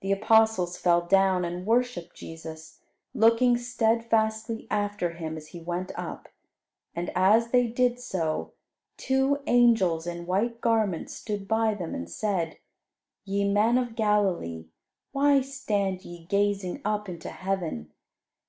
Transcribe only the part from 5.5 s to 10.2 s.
He went up; and as they did so, two angels